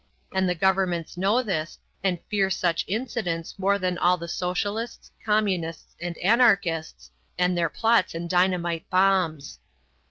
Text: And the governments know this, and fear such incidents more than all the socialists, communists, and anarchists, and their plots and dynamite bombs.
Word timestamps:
And 0.33 0.49
the 0.49 0.55
governments 0.55 1.15
know 1.15 1.43
this, 1.43 1.77
and 2.03 2.17
fear 2.27 2.49
such 2.49 2.85
incidents 2.87 3.59
more 3.59 3.77
than 3.77 3.99
all 3.99 4.17
the 4.17 4.27
socialists, 4.27 5.11
communists, 5.23 5.95
and 6.01 6.17
anarchists, 6.17 7.11
and 7.37 7.55
their 7.55 7.69
plots 7.69 8.15
and 8.15 8.27
dynamite 8.27 8.89
bombs. 8.89 9.59